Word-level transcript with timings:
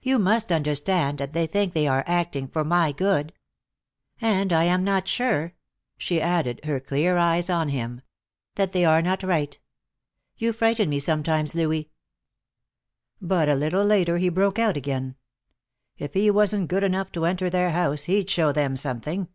"You 0.00 0.18
must 0.18 0.50
understand 0.50 1.18
that 1.18 1.34
they 1.34 1.46
think 1.46 1.74
they 1.74 1.86
are 1.86 2.02
acting 2.06 2.48
for 2.48 2.64
my 2.64 2.92
good. 2.92 3.34
And 4.18 4.54
I 4.54 4.64
am 4.64 4.82
not 4.84 5.06
sure," 5.06 5.52
she 5.98 6.18
added, 6.18 6.64
her 6.64 6.80
clear 6.80 7.18
eyes 7.18 7.50
on 7.50 7.68
him, 7.68 8.00
"that 8.54 8.72
they 8.72 8.86
are 8.86 9.02
not 9.02 9.22
right. 9.22 9.58
You 10.38 10.54
frighten 10.54 10.88
me 10.88 10.98
sometimes, 10.98 11.54
Louis." 11.54 11.90
But 13.20 13.50
a 13.50 13.54
little 13.54 13.84
later 13.84 14.16
he 14.16 14.30
broke 14.30 14.58
out 14.58 14.78
again. 14.78 15.16
If 15.98 16.14
he 16.14 16.30
wasn't 16.30 16.68
good 16.70 16.82
enough 16.82 17.12
to 17.12 17.26
enter 17.26 17.50
their 17.50 17.72
house, 17.72 18.04
he'd 18.04 18.30
show 18.30 18.52
them 18.52 18.76
something. 18.78 19.28